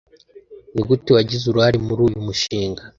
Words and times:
Nigute 0.73 1.09
wagize 1.15 1.43
uruhare 1.47 1.77
muri 1.87 2.01
uyu 2.07 2.19
mushinga? 2.27 2.81